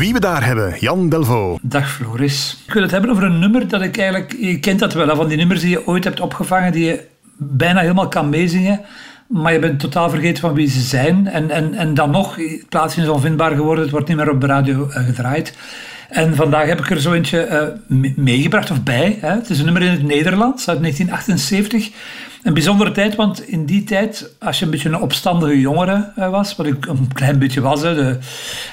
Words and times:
Wie 0.00 0.12
we 0.12 0.20
daar 0.20 0.44
hebben, 0.44 0.74
Jan 0.78 1.08
Delvo. 1.08 1.58
Dag 1.62 1.90
Floris. 1.90 2.62
Ik 2.66 2.72
wil 2.72 2.82
het 2.82 2.90
hebben 2.90 3.10
over 3.10 3.22
een 3.22 3.38
nummer 3.38 3.68
dat 3.68 3.82
ik 3.82 3.98
eigenlijk... 3.98 4.36
Je 4.40 4.60
kent 4.60 4.78
dat 4.78 4.92
wel, 4.92 5.16
van 5.16 5.28
die 5.28 5.36
nummers 5.36 5.60
die 5.60 5.70
je 5.70 5.86
ooit 5.86 6.04
hebt 6.04 6.20
opgevangen, 6.20 6.72
die 6.72 6.84
je 6.84 7.06
bijna 7.36 7.80
helemaal 7.80 8.08
kan 8.08 8.28
meezingen, 8.28 8.80
maar 9.28 9.52
je 9.52 9.58
bent 9.58 9.80
totaal 9.80 10.10
vergeten 10.10 10.40
van 10.40 10.54
wie 10.54 10.68
ze 10.68 10.80
zijn. 10.80 11.26
En, 11.26 11.50
en, 11.50 11.74
en 11.74 11.94
dan 11.94 12.10
nog, 12.10 12.36
het 12.36 12.68
plaatsje 12.68 13.00
is 13.00 13.08
onvindbaar 13.08 13.54
geworden, 13.54 13.82
het 13.82 13.92
wordt 13.92 14.08
niet 14.08 14.16
meer 14.16 14.30
op 14.30 14.40
de 14.40 14.46
radio 14.46 14.86
uh, 14.88 14.94
gedraaid. 14.94 15.56
En 16.08 16.34
vandaag 16.34 16.66
heb 16.66 16.80
ik 16.80 16.90
er 16.90 17.00
zo 17.00 17.12
eentje 17.12 17.76
uh, 17.88 18.08
meegebracht, 18.16 18.70
of 18.70 18.82
bij. 18.82 19.18
Hè. 19.20 19.30
Het 19.30 19.50
is 19.50 19.58
een 19.58 19.64
nummer 19.64 19.82
in 19.82 19.90
het 19.90 20.02
Nederlands 20.02 20.68
uit 20.68 20.80
1978. 20.80 21.90
Een 22.42 22.54
bijzondere 22.54 22.92
tijd, 22.92 23.14
want 23.14 23.48
in 23.48 23.64
die 23.64 23.84
tijd, 23.84 24.30
als 24.38 24.58
je 24.58 24.64
een 24.64 24.70
beetje 24.70 24.88
een 24.88 25.00
opstandige 25.00 25.60
jongere 25.60 26.12
uh, 26.18 26.30
was, 26.30 26.56
wat 26.56 26.66
ik 26.66 26.86
een 26.86 27.10
klein 27.12 27.38
beetje 27.38 27.60
was, 27.60 27.82
hè, 27.82 27.94
de, 27.94 28.18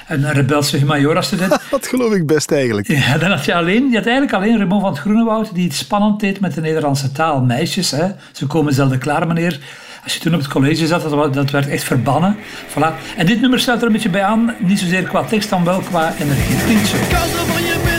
een 0.08 0.32
rebelse 0.32 0.76
humajora-student. 0.76 1.58
dat 1.70 1.86
geloof 1.86 2.12
ik 2.12 2.26
best 2.26 2.50
eigenlijk. 2.50 2.86
Ja, 2.88 3.18
dan 3.18 3.30
had 3.30 3.44
je 3.44 3.54
alleen, 3.54 3.90
je 3.90 3.96
had 3.96 4.06
eigenlijk 4.06 4.32
alleen 4.32 4.56
Raymond 4.56 4.80
van 4.82 4.90
het 4.90 5.00
Groenewoud, 5.00 5.54
die 5.54 5.64
het 5.64 5.74
spannend 5.74 6.20
deed 6.20 6.40
met 6.40 6.54
de 6.54 6.60
Nederlandse 6.60 7.12
taal. 7.12 7.40
Meisjes, 7.40 7.90
hè, 7.90 8.06
ze 8.32 8.46
komen 8.46 8.74
zelden 8.74 8.98
klaar, 8.98 9.26
meneer. 9.26 9.60
Als 10.04 10.14
je 10.14 10.20
toen 10.20 10.34
op 10.34 10.40
het 10.40 10.48
college 10.48 10.86
zat, 10.86 11.02
dat, 11.02 11.34
dat 11.34 11.50
werd 11.50 11.68
echt 11.68 11.84
verbannen. 11.84 12.36
Voilà. 12.68 13.16
En 13.16 13.26
dit 13.26 13.40
nummer 13.40 13.60
sluit 13.60 13.80
er 13.80 13.86
een 13.86 13.92
beetje 13.92 14.10
bij 14.10 14.22
aan, 14.22 14.54
niet 14.58 14.78
zozeer 14.78 15.02
qua 15.02 15.24
tekst, 15.24 15.50
dan 15.50 15.64
wel 15.64 15.78
qua 15.78 16.14
energie. 16.18 17.97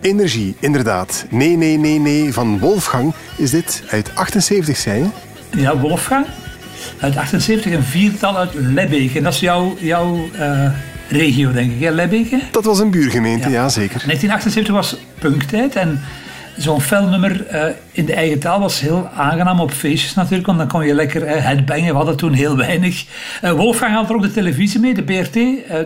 Energie, 0.00 0.56
inderdaad. 0.58 1.26
Nee, 1.30 1.56
nee, 1.56 1.78
nee, 1.78 1.98
nee. 1.98 2.32
Van 2.32 2.58
Wolfgang 2.58 3.14
is 3.36 3.50
dit 3.50 3.82
uit 3.88 4.10
78, 4.14 4.76
zei 4.76 4.98
je? 4.98 5.06
Ja, 5.60 5.76
Wolfgang. 5.76 6.26
Uit 7.00 7.16
78, 7.16 7.72
een 7.72 7.82
viertal 7.82 8.36
uit 8.36 8.54
Lebbeek. 8.54 9.14
En 9.14 9.22
dat 9.22 9.32
is 9.32 9.40
jouw, 9.40 9.76
jouw 9.78 10.28
uh, 10.38 10.70
regio, 11.08 11.52
denk 11.52 11.72
ik, 11.72 11.80
hè? 11.80 11.90
Lebbeek? 11.90 12.34
Dat 12.50 12.64
was 12.64 12.78
een 12.78 12.90
buurgemeente, 12.90 13.48
ja, 13.48 13.54
ja 13.54 13.68
zeker. 13.68 14.02
1978 14.04 14.74
was 14.74 14.96
punktijd 15.18 15.76
en 15.76 16.00
zo'n 16.62 16.80
fel 16.80 17.06
nummer 17.06 17.46
uh, 17.52 17.64
in 17.92 18.04
de 18.04 18.14
eigen 18.14 18.38
taal 18.38 18.60
was 18.60 18.80
heel 18.80 19.10
aangenaam 19.16 19.60
op 19.60 19.70
feestjes 19.70 20.14
natuurlijk, 20.14 20.46
want 20.46 20.58
dan 20.58 20.68
kon 20.68 20.86
je 20.86 20.94
lekker 20.94 21.22
uh, 21.22 21.44
headbangen. 21.44 21.90
We 21.90 21.96
hadden 21.96 22.16
toen 22.16 22.32
heel 22.32 22.56
weinig. 22.56 23.04
Uh, 23.44 23.50
Wolfgang 23.50 23.94
had 23.94 24.08
er 24.08 24.14
ook 24.14 24.22
de 24.22 24.32
televisie 24.32 24.80
mee, 24.80 24.94
de 24.94 25.02
BRT. 25.02 25.38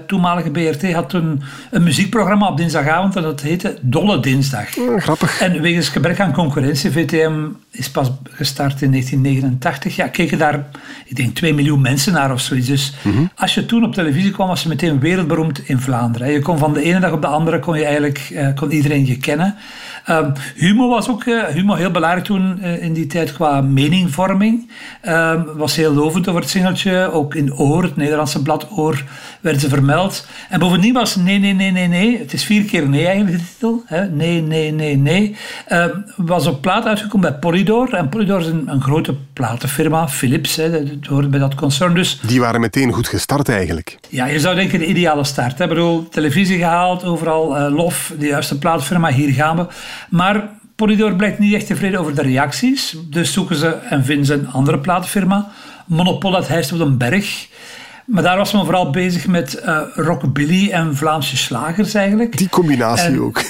toenmalige 0.07 0.51
BRT 0.51 0.93
had 0.93 1.09
toen 1.09 1.43
een 1.71 1.83
muziekprogramma 1.83 2.49
op 2.49 2.57
dinsdagavond 2.57 3.17
en 3.17 3.23
dat 3.23 3.41
heette 3.41 3.79
Dolle 3.81 4.21
Dinsdag. 4.21 4.77
Mm, 4.77 5.01
grappig. 5.01 5.41
En 5.41 5.61
wegens 5.61 5.89
gebrek 5.89 6.21
aan 6.21 6.33
concurrentie, 6.33 6.91
VTM 6.91 7.35
is 7.71 7.91
pas 7.91 8.11
gestart 8.31 8.83
in 8.83 8.91
1989. 8.91 9.97
Ja, 9.97 10.09
keken 10.09 10.39
daar, 10.39 10.65
ik 11.05 11.17
denk, 11.17 11.35
2 11.35 11.55
miljoen 11.55 11.81
mensen 11.81 12.13
naar 12.13 12.33
of 12.33 12.41
zoiets. 12.41 12.67
Dus 12.67 12.95
mm 13.03 13.13
-hmm. 13.13 13.31
als 13.37 13.55
je 13.55 13.67
toen 13.67 13.85
op 13.85 13.95
televisie 13.95 14.31
kwam, 14.31 14.49
was 14.49 14.63
je 14.63 14.69
meteen 14.69 15.01
wereldberoemd 15.01 15.69
in 15.69 15.81
Vlaanderen. 15.81 16.33
Je 16.33 16.43
kon 16.43 16.59
van 16.59 16.75
de 16.75 16.83
ene 16.83 17.01
dag 17.01 17.13
op 17.13 17.21
de 17.21 17.27
andere, 17.27 17.59
kon 17.59 17.79
je 17.79 17.85
eigenlijk, 17.85 18.53
kon 18.55 18.71
iedereen 18.71 19.07
je 19.07 19.17
kennen. 19.17 19.57
Um, 20.65 20.71
humor 20.71 20.89
was 20.89 21.09
ook 21.09 21.25
uh, 21.25 21.45
humor 21.45 21.77
heel 21.77 21.91
belangrijk 21.91 22.25
toen 22.25 22.59
uh, 22.61 22.83
in 22.83 22.93
die 22.93 23.07
tijd 23.07 23.33
qua 23.33 23.61
meningvorming. 23.61 24.71
Um, 25.09 25.57
was 25.57 25.77
heel 25.77 25.93
lovend 25.93 26.29
over 26.29 26.41
het 26.41 26.51
singeltje. 26.51 27.11
Ook 27.13 27.35
in 27.35 27.55
Oor, 27.55 27.83
het 27.83 27.97
Nederlandse 27.97 28.43
blad 28.43 28.67
Oor, 28.71 29.05
werden 29.45 29.63
ze 29.63 29.69
vermeld. 29.69 30.27
En 30.49 30.59
bovendien 30.59 30.93
was 30.93 31.17
nee, 31.17 31.39
nee, 31.39 31.53
nee, 31.53 31.71
nee, 31.71 31.89
nee. 31.89 32.19
Het 32.19 32.33
is 32.33 32.45
vier 32.45 32.65
keer 32.65 32.89
nee 32.89 33.07
eigenlijk 33.07 33.39
de 33.39 33.45
titel. 33.53 33.83
Hè? 33.87 34.09
Nee, 34.09 34.43
nee, 34.43 34.73
nee, 34.73 34.97
nee. 34.97 35.37
Um, 35.73 36.05
was 36.17 36.47
op 36.47 36.63
plaat 36.63 36.85
uitgekomen 36.85 37.31
bij 37.31 37.39
Polydor. 37.39 37.95
En 37.95 38.09
Polydor 38.09 38.41
is 38.41 38.47
een, 38.47 38.69
een 38.69 38.83
grote 38.83 39.15
platenfirma, 39.33 40.09
Philips, 40.09 40.57
hè, 40.57 40.71
dat 40.71 41.07
hoort 41.07 41.31
bij 41.31 41.41
dat 41.41 41.55
concern. 41.55 41.95
Dus, 41.95 42.21
Die 42.27 42.41
waren 42.41 42.61
meteen 42.61 42.93
goed 42.93 43.09
gestart 43.09 43.49
eigenlijk. 43.49 43.99
Ja, 44.09 44.27
je 44.27 44.41
zou 44.41 44.55
denken 44.55 44.79
de 44.79 44.87
ideale 44.87 45.25
start. 45.25 45.59
Hè? 45.59 45.65
Ik 45.65 45.71
bedoel, 45.71 46.09
televisie 46.09 46.59
gehaald, 46.59 47.05
overal 47.05 47.57
uh, 47.57 47.77
lof, 47.77 48.13
de 48.19 48.27
juiste 48.27 48.59
platenfirma, 48.59 49.13
hier 49.13 49.33
gaan 49.33 49.57
we. 49.57 49.67
Maar 50.09 50.49
Polydor 50.77 51.17
blijkt 51.17 51.39
niet 51.39 51.55
echt 51.55 51.67
tevreden 51.67 52.01
over 52.01 52.15
de 52.15 52.23
reacties. 52.23 52.97
Dus 53.11 53.33
zoeken 53.33 53.57
ze 53.57 53.69
en 53.69 54.05
vinden 54.05 54.27
ze 54.27 54.33
een 54.35 54.51
andere 54.51 54.79
platenfirma. 54.79 55.51
Monopol 55.87 56.35
uit 56.35 56.49
Heist 56.49 56.73
op 56.73 56.79
den 56.79 56.99
Berg. 56.99 57.49
Maar 58.05 58.23
daar 58.23 58.37
was 58.37 58.53
men 58.53 58.65
vooral 58.65 58.91
bezig 58.91 59.27
met 59.27 59.63
uh, 59.65 59.81
rockabilly 59.95 60.71
en 60.71 60.97
Vlaamse 60.97 61.37
slagers 61.37 61.95
eigenlijk. 61.95 62.39
Die 62.39 62.49
combinatie 62.49 63.07
en, 63.07 63.21
ook. 63.21 63.43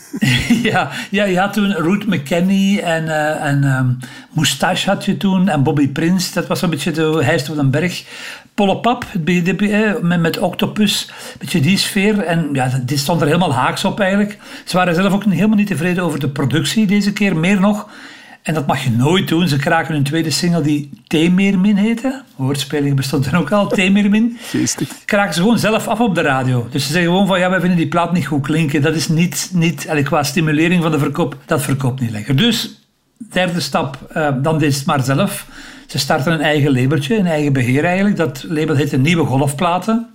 ja, 0.70 0.90
ja, 1.10 1.24
je 1.24 1.38
had 1.38 1.52
toen 1.52 1.72
Ruth 1.72 2.06
McKenney 2.06 2.82
en, 2.82 3.04
uh, 3.04 3.44
en 3.44 3.64
um, 3.64 3.98
Moustache 4.32 4.90
had 4.90 5.04
je 5.04 5.16
toen. 5.16 5.48
En 5.48 5.62
Bobby 5.62 5.88
Prince, 5.88 6.34
dat 6.34 6.46
was 6.46 6.62
een 6.62 6.70
beetje 6.70 6.90
de 6.90 7.20
Heist 7.22 7.50
op 7.50 7.56
den 7.56 7.70
Berg. 7.70 8.04
Pollopap, 8.54 9.04
met, 10.00 10.20
met 10.20 10.38
Octopus, 10.38 11.08
een 11.08 11.38
beetje 11.38 11.60
die 11.60 11.78
sfeer. 11.78 12.18
En 12.18 12.48
ja, 12.52 12.80
dit 12.82 12.98
stond 12.98 13.20
er 13.20 13.26
helemaal 13.26 13.54
haaks 13.54 13.84
op 13.84 14.00
eigenlijk. 14.00 14.38
Ze 14.64 14.76
waren 14.76 14.94
zelf 14.94 15.12
ook 15.12 15.24
helemaal 15.24 15.56
niet 15.56 15.66
tevreden 15.66 16.04
over 16.04 16.20
de 16.20 16.28
productie 16.28 16.86
deze 16.86 17.12
keer. 17.12 17.36
Meer 17.36 17.60
nog, 17.60 17.88
en 18.42 18.54
dat 18.54 18.66
mag 18.66 18.84
je 18.84 18.90
nooit 18.90 19.28
doen. 19.28 19.48
Ze 19.48 19.56
kraken 19.56 19.94
hun 19.94 20.02
tweede 20.02 20.30
single 20.30 20.62
die 20.62 20.90
Theemeermin 21.06 21.76
heette. 21.76 22.22
Woordspeling 22.36 22.96
bestond 22.96 23.26
er 23.26 23.36
ook 23.36 23.52
al, 23.52 23.68
Theemeermin. 23.68 24.38
Geestig. 24.50 24.88
Kraken 25.04 25.34
ze 25.34 25.40
gewoon 25.40 25.58
zelf 25.58 25.88
af 25.88 26.00
op 26.00 26.14
de 26.14 26.20
radio. 26.20 26.68
Dus 26.70 26.86
ze 26.86 26.92
zeggen 26.92 27.10
gewoon 27.10 27.26
van, 27.26 27.38
ja, 27.38 27.50
wij 27.50 27.60
vinden 27.60 27.78
die 27.78 27.88
plaat 27.88 28.12
niet 28.12 28.26
goed 28.26 28.42
klinken. 28.42 28.82
Dat 28.82 28.94
is 28.94 29.08
niet, 29.08 29.50
niet 29.54 29.88
qua 30.02 30.22
stimulering 30.22 30.82
van 30.82 30.90
de 30.90 30.98
verkoop, 30.98 31.36
dat 31.46 31.62
verkoopt 31.62 32.00
niet 32.00 32.10
lekker. 32.10 32.36
Dus, 32.36 32.80
derde 33.30 33.60
stap, 33.60 33.98
uh, 34.16 34.28
dan 34.42 34.58
deed 34.58 34.74
het 34.74 34.86
maar 34.86 35.04
zelf. 35.04 35.46
Ze 35.86 35.98
starten 35.98 36.32
een 36.32 36.40
eigen 36.40 36.72
labeltje, 36.72 37.16
een 37.16 37.26
eigen 37.26 37.52
beheer 37.52 37.84
eigenlijk. 37.84 38.16
Dat 38.16 38.44
label 38.48 38.76
heette 38.76 38.98
Nieuwe 38.98 39.24
Golfplaten. 39.24 40.06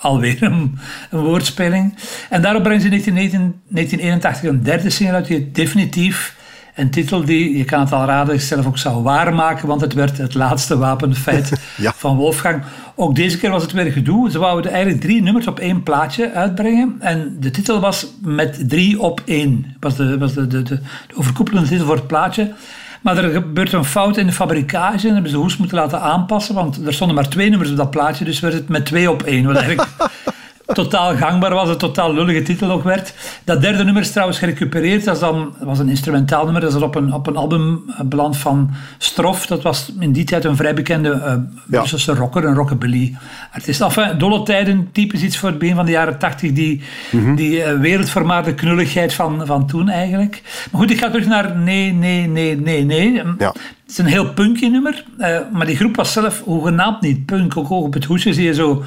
Alweer 0.00 0.42
een, 0.42 0.78
een 1.10 1.20
woordspeling. 1.20 1.94
En 2.30 2.42
daarop 2.42 2.62
brengen 2.62 2.80
ze 2.80 2.88
in 2.88 3.22
1981 3.68 4.42
een 4.42 4.62
derde 4.62 4.90
single 4.90 5.14
uit 5.14 5.26
die 5.26 5.50
definitief 5.50 6.38
een 6.74 6.90
titel 6.90 7.24
die, 7.24 7.56
je 7.56 7.64
kan 7.64 7.80
het 7.80 7.92
al 7.92 8.04
raden, 8.04 8.40
zelf 8.40 8.66
ook 8.66 8.78
zou 8.78 9.02
waarmaken, 9.02 9.68
want 9.68 9.80
het 9.80 9.92
werd 9.92 10.18
het 10.18 10.34
laatste 10.34 10.78
wapenfeit 10.78 11.52
ja. 11.76 11.92
van 11.96 12.16
Wolfgang. 12.16 12.62
Ook 12.94 13.14
deze 13.14 13.38
keer 13.38 13.50
was 13.50 13.62
het 13.62 13.72
weer 13.72 13.92
gedoe. 13.92 14.30
Ze 14.30 14.38
wouden 14.38 14.70
eigenlijk 14.70 15.02
drie 15.02 15.22
nummers 15.22 15.46
op 15.46 15.58
één 15.58 15.82
plaatje 15.82 16.32
uitbrengen. 16.32 16.96
En 16.98 17.36
de 17.40 17.50
titel 17.50 17.80
was 17.80 18.06
met 18.22 18.68
drie 18.68 19.00
op 19.00 19.22
één. 19.24 19.76
was 19.80 19.96
de, 19.96 20.18
was 20.18 20.34
de, 20.34 20.46
de, 20.46 20.62
de, 20.62 20.74
de 21.08 21.14
overkoepelende 21.14 21.68
titel 21.68 21.86
voor 21.86 21.96
het 21.96 22.06
plaatje. 22.06 22.52
Maar 23.00 23.16
er 23.16 23.30
gebeurt 23.30 23.72
een 23.72 23.84
fout 23.84 24.16
in 24.16 24.26
de 24.26 24.32
fabrikage 24.32 25.06
en 25.06 25.12
hebben 25.12 25.30
ze 25.30 25.36
de 25.36 25.42
hoes 25.42 25.56
moeten 25.56 25.76
laten 25.76 26.00
aanpassen, 26.00 26.54
want 26.54 26.86
er 26.86 26.94
stonden 26.94 27.16
maar 27.16 27.28
twee 27.28 27.48
nummers 27.48 27.70
op 27.70 27.76
dat 27.76 27.90
plaatje, 27.90 28.24
dus 28.24 28.40
werd 28.40 28.54
het 28.54 28.68
met 28.68 28.86
twee 28.86 29.10
op 29.10 29.22
één. 29.22 29.46
Wat 29.46 29.56
eigenlijk 29.56 29.88
totaal 30.72 31.16
gangbaar 31.16 31.54
was, 31.54 31.68
een 31.68 31.76
totaal 31.76 32.14
lullige 32.14 32.42
titel 32.42 32.70
ook 32.70 32.84
werd. 32.84 33.14
Dat 33.44 33.60
derde 33.60 33.84
nummer 33.84 34.02
is 34.02 34.10
trouwens 34.10 34.38
gerecupereerd. 34.38 35.04
Dat, 35.04 35.20
dan, 35.20 35.54
was 35.58 35.78
een 35.78 35.88
instrumentaal 35.88 36.44
nummer. 36.44 36.62
Dat 36.62 36.74
is 36.74 36.82
op 36.82 36.94
een, 36.94 37.12
op 37.12 37.26
een 37.26 37.36
album 37.36 37.84
beland 38.04 38.36
van 38.36 38.70
Strof. 38.98 39.46
Dat 39.46 39.62
was 39.62 39.92
in 39.98 40.12
die 40.12 40.24
tijd 40.24 40.44
een 40.44 40.56
vrij 40.56 40.74
bekende 40.74 41.10
uh, 41.10 41.34
Brusselse 41.66 42.12
ja. 42.12 42.18
rocker, 42.18 42.44
een 42.44 42.54
rockabilly 42.54 43.16
artiest. 43.52 43.80
Enfin, 43.80 44.18
dolle 44.18 44.42
tijden, 44.42 44.88
typisch 44.92 45.22
iets 45.22 45.38
voor 45.38 45.48
het 45.48 45.58
begin 45.58 45.74
van 45.74 45.84
de 45.84 45.90
jaren 45.90 46.18
tachtig. 46.18 46.52
Die, 46.52 46.82
mm 47.10 47.24
-hmm. 47.24 47.34
die 47.34 47.58
uh, 47.58 47.72
wereldvermaarde 47.80 48.54
knulligheid 48.54 49.14
van, 49.14 49.46
van 49.46 49.66
toen 49.66 49.88
eigenlijk. 49.88 50.42
Maar 50.70 50.80
goed, 50.80 50.90
ik 50.90 50.98
ga 50.98 51.10
terug 51.10 51.26
naar 51.26 51.56
Nee, 51.56 51.92
Nee, 51.92 52.26
Nee, 52.26 52.56
Nee, 52.56 52.84
Nee. 52.84 53.22
Ja. 53.38 53.54
Het 53.90 53.98
is 53.98 54.04
een 54.04 54.12
heel 54.12 54.32
punky 54.32 54.66
nummer. 54.66 55.04
Uh, 55.18 55.38
maar 55.52 55.66
die 55.66 55.76
groep 55.76 55.96
was 55.96 56.12
zelf 56.12 56.42
hoegenaamd 56.44 57.00
niet 57.00 57.26
punk. 57.26 57.56
Ook 57.56 57.70
op 57.70 57.92
het 57.92 58.04
hoesje 58.04 58.32
zie 58.34 58.44
je 58.44 58.54
zo 58.54 58.84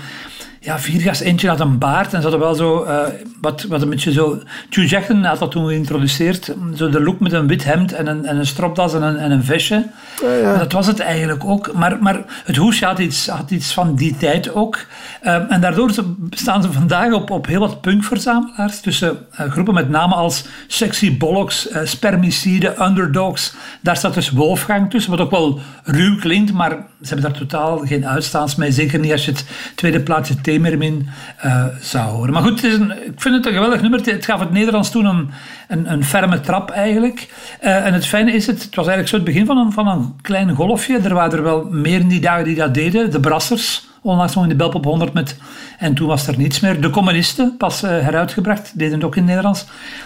ja, 0.64 0.80
viergas, 0.80 1.20
eentje 1.20 1.48
had 1.50 1.60
een 1.60 1.78
baard 1.78 2.14
en 2.14 2.22
ze 2.22 2.30
hadden 2.30 2.40
wel 2.40 2.56
zo, 2.56 2.84
uh, 2.84 3.08
wat, 3.44 3.64
wat 3.64 3.82
een 3.82 3.90
beetje 3.90 4.12
zo... 4.12 4.42
Hugh 4.70 4.90
Jackman 4.90 5.24
had 5.24 5.40
dat 5.40 5.52
toen 5.52 5.68
geïntroduceerd, 5.68 6.54
zo 6.76 6.90
de 6.90 7.02
look 7.02 7.20
met 7.20 7.34
een 7.34 7.48
wit 7.48 7.64
hemd 7.64 7.94
en 7.94 8.08
een, 8.08 8.26
en 8.26 8.38
een 8.38 8.46
stropdas 8.46 8.94
en 8.94 9.02
een, 9.02 9.18
en 9.18 9.32
een 9.32 9.44
vestje. 9.44 9.88
Ja, 10.22 10.58
Dat 10.58 10.72
was 10.72 10.88
het 10.88 11.00
eigenlijk 11.00 11.46
ook. 11.46 11.74
Maar, 11.74 11.98
maar 12.02 12.24
het 12.46 12.56
hoesje 12.56 12.86
had 12.86 13.00
iets, 13.00 13.28
had 13.28 13.52
iets 13.52 13.74
van 13.74 13.96
die 13.96 14.18
tijd 14.18 14.54
ook. 14.54 14.86
Uh, 15.24 15.52
en 15.52 15.62
daardoor 15.62 15.92
staan 16.30 16.62
ze 16.62 16.72
vandaag 16.72 17.14
op, 17.14 17.30
op 17.30 17.46
heel 17.46 17.60
wat 17.60 17.82
punkverzamelaars. 17.82 18.80
Tussen 18.80 19.18
uh, 19.40 19.52
groepen 19.52 19.74
met 19.74 19.90
namen 19.90 20.18
als 20.18 20.46
Sexy 20.68 21.18
Bollocks, 21.18 21.70
Spermicide, 21.84 22.82
Underdogs. 22.82 23.54
Daar 23.82 23.98
staat 23.98 24.14
dus 24.14 24.30
Wolfgang 24.30 24.90
tussen, 24.90 25.12
wat 25.12 25.20
ook 25.20 25.32
wel 25.32 25.60
ruw 25.84 26.20
klinkt, 26.20 26.54
maar 26.54 26.70
ze 27.02 27.14
hebben 27.14 27.32
daar 27.32 27.40
totaal 27.40 27.78
geen 27.78 28.08
uitstaans 28.08 28.56
mee. 28.56 28.72
Zeker 28.72 29.00
niet 29.00 29.12
als 29.12 29.26
je 29.26 29.32
het 29.32 29.46
tweede 29.76 30.02
plaatsje 30.02 30.42
Temermin 30.42 31.08
uh, 31.46 31.66
zou 31.82 32.10
horen. 32.10 32.34
Maar 32.34 32.42
goed, 32.42 32.62
het 32.62 32.72
is 32.72 32.78
een, 32.78 32.92
ik 32.92 33.22
vind 33.22 33.33
het 33.34 33.46
een 33.46 33.54
geweldig 33.54 33.82
nummer. 33.82 34.02
Het 34.06 34.26
gaf 34.26 34.40
het 34.40 34.52
Nederlands 34.52 34.90
toen 34.90 35.06
een, 35.06 35.30
een, 35.68 35.92
een 35.92 36.04
ferme 36.04 36.40
trap 36.40 36.70
eigenlijk. 36.70 37.28
Uh, 37.64 37.86
en 37.86 37.94
het 37.94 38.06
fijne 38.06 38.32
is, 38.32 38.48
het, 38.48 38.64
het 38.64 38.76
was 38.76 38.88
eigenlijk 38.88 39.08
zo 39.08 39.16
het 39.16 39.26
begin 39.26 39.46
van 39.46 39.58
een, 39.58 39.72
van 39.72 39.88
een 39.88 40.16
klein 40.22 40.52
golfje. 40.56 40.98
Er 40.98 41.14
waren 41.14 41.38
er 41.38 41.44
wel 41.44 41.68
meer 41.70 42.00
in 42.00 42.08
die 42.08 42.22
dagen 42.22 42.44
die 42.44 42.56
dat 42.56 42.74
deden. 42.74 43.12
De 43.12 43.20
Brassers, 43.20 43.88
onlangs 44.02 44.36
nog 44.36 44.44
in 44.44 44.50
de 44.50 44.56
Belpop 44.56 44.84
100 44.84 45.14
met... 45.14 45.38
En 45.78 45.94
toen 45.94 46.08
was 46.08 46.28
er 46.28 46.38
niets 46.38 46.60
meer. 46.60 46.82
De 46.82 46.90
communisten, 46.90 47.58
pas 47.58 47.84
uh, 47.84 47.90
heruitgebracht, 47.90 48.72
deden 48.76 48.94
het 48.94 49.04
ook 49.04 49.16
in 49.16 49.26
Nederlands. 49.26 49.66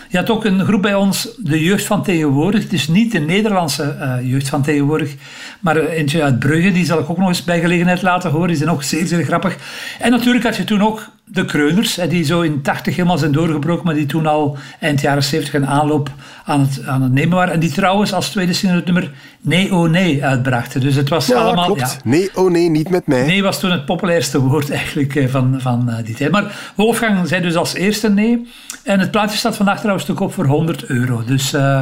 Je 0.09 0.17
had 0.17 0.29
ook 0.29 0.45
een 0.45 0.65
groep 0.65 0.81
bij 0.81 0.95
ons, 0.95 1.29
de 1.37 1.63
jeugd 1.63 1.85
van 1.85 2.03
tegenwoordig. 2.03 2.63
Het 2.63 2.73
is 2.73 2.87
niet 2.87 3.11
de 3.11 3.19
Nederlandse 3.19 3.95
uh, 3.99 4.29
jeugd 4.29 4.49
van 4.49 4.61
tegenwoordig, 4.61 5.15
maar 5.59 5.77
eentje 5.77 6.23
uit 6.23 6.39
Brugge. 6.39 6.71
Die 6.71 6.85
zal 6.85 6.99
ik 6.99 7.09
ook 7.09 7.17
nog 7.17 7.27
eens 7.27 7.43
bij 7.43 7.59
gelegenheid 7.59 8.01
laten 8.01 8.31
horen. 8.31 8.47
Die 8.47 8.57
zijn 8.57 8.69
ook 8.69 8.83
zeer, 8.83 9.07
zeer 9.07 9.23
grappig. 9.23 9.57
En 9.99 10.11
natuurlijk 10.11 10.45
had 10.45 10.55
je 10.55 10.63
toen 10.63 10.81
ook 10.81 11.09
de 11.29 11.45
Kreuners, 11.45 11.99
die 12.09 12.23
zo 12.23 12.41
in 12.41 12.61
80 12.61 12.95
helemaal 12.95 13.17
zijn 13.17 13.31
doorgebroken, 13.31 13.85
maar 13.85 13.93
die 13.93 14.05
toen 14.05 14.25
al 14.25 14.57
eind 14.79 15.01
jaren 15.01 15.23
70 15.23 15.53
een 15.53 15.67
aanloop 15.67 16.09
aan 16.45 16.59
het, 16.59 16.85
aan 16.85 17.01
het 17.01 17.11
nemen 17.11 17.37
waren. 17.37 17.53
En 17.53 17.59
die 17.59 17.71
trouwens 17.71 18.13
als 18.13 18.29
tweede 18.29 18.53
single 18.53 18.77
het 18.77 18.85
nummer 18.85 19.11
Nee 19.41 19.73
oh 19.73 19.89
nee 19.89 20.25
uitbrachten. 20.25 20.81
Dus 20.81 20.95
het 20.95 21.09
was 21.09 21.27
ja, 21.27 21.35
allemaal... 21.35 21.65
Klopt. 21.65 21.79
Ja, 21.79 21.91
Nee 22.03 22.29
oh 22.33 22.51
nee, 22.51 22.69
niet 22.69 22.89
met 22.89 23.07
mij. 23.07 23.25
Nee 23.25 23.43
was 23.43 23.59
toen 23.59 23.71
het 23.71 23.85
populairste 23.85 24.39
woord 24.39 24.69
eigenlijk 24.69 25.29
van, 25.29 25.55
van 25.61 25.91
die 26.03 26.15
tijd. 26.15 26.31
Maar 26.31 26.71
Wolfgang 26.75 27.27
zei 27.27 27.41
dus 27.41 27.55
als 27.55 27.73
eerste 27.73 28.09
nee. 28.09 28.47
En 28.83 28.99
het 28.99 29.11
plaatje 29.11 29.37
staat 29.37 29.55
vandaag 29.55 29.77
trouwens 29.77 30.05
te 30.05 30.13
koop 30.13 30.33
voor 30.33 30.45
100 30.45 30.85
euro. 30.85 31.23
Dus... 31.25 31.53
Uh, 31.53 31.81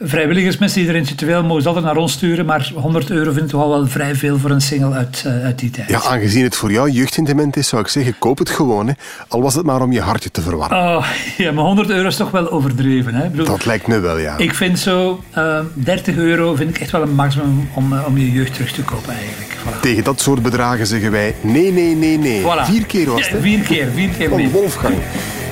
vrijwilligers, 0.00 0.58
mensen 0.58 0.80
die 0.80 0.88
er 0.88 0.96
individueel 0.96 1.42
mogen 1.42 1.62
ze 1.62 1.68
altijd 1.68 1.86
naar 1.86 1.96
ons 1.96 2.12
sturen, 2.12 2.46
maar 2.46 2.70
100 2.74 3.10
euro 3.10 3.32
vind 3.32 3.44
ik 3.44 3.50
toch 3.50 3.62
al 3.62 3.68
wel 3.68 3.86
vrij 3.86 4.14
veel 4.14 4.38
voor 4.38 4.50
een 4.50 4.60
single 4.60 4.94
uit, 4.94 5.24
uh, 5.26 5.44
uit 5.44 5.58
die 5.58 5.70
tijd. 5.70 5.88
Ja, 5.88 6.00
aangezien 6.02 6.44
het 6.44 6.56
voor 6.56 6.72
jou 6.72 6.90
jeugdsentiment 6.90 7.56
is, 7.56 7.68
zou 7.68 7.82
ik 7.82 7.88
zeggen, 7.88 8.18
koop 8.18 8.38
het 8.38 8.50
gewoon. 8.50 8.86
Hè. 8.86 8.92
Al 9.28 9.42
was 9.42 9.54
het 9.54 9.66
maar 9.66 9.82
om 9.82 9.92
je 9.92 10.00
hartje 10.00 10.30
te 10.30 10.42
verwarmen. 10.42 10.78
Oh, 10.78 11.06
ja, 11.36 11.52
maar 11.52 11.64
100 11.64 11.90
euro 11.90 12.08
is 12.08 12.16
toch 12.16 12.30
wel 12.30 12.50
overdreven. 12.50 13.14
Hè? 13.14 13.28
Bedoel, 13.28 13.46
dat 13.46 13.64
lijkt 13.64 13.86
me 13.86 13.98
wel, 13.98 14.18
ja. 14.18 14.38
Ik 14.38 14.54
vind 14.54 14.78
zo, 14.78 15.22
uh, 15.38 15.58
30 15.74 16.16
euro 16.16 16.54
vind 16.54 16.70
ik 16.70 16.78
echt 16.78 16.90
wel 16.90 17.02
een 17.02 17.14
maximum 17.14 17.68
om, 17.74 17.92
uh, 17.92 18.06
om 18.06 18.18
je 18.18 18.32
jeugd 18.32 18.54
terug 18.54 18.72
te 18.72 18.82
kopen 18.82 19.14
eigenlijk. 19.14 19.56
Voilà. 19.56 19.80
Tegen 19.80 20.04
dat 20.04 20.20
soort 20.20 20.42
bedragen 20.42 20.86
zeggen 20.86 21.10
wij 21.10 21.34
nee, 21.40 21.72
nee, 21.72 21.94
nee, 21.94 22.18
nee. 22.18 22.42
Voilà. 22.42 22.64
Vier 22.70 22.86
keer 22.86 23.10
was 23.10 23.20
het, 23.20 23.30
ja, 23.30 23.40
Vier 23.40 23.60
keer, 23.60 23.88
vier 23.94 24.08
keer 24.08 24.28
Van 24.28 24.50
Wolfgang. 24.50 24.94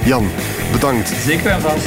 Jan, 0.04 0.28
bedankt. 0.72 1.12
Zeker 1.24 1.50
en 1.50 1.60
vast. 1.60 1.86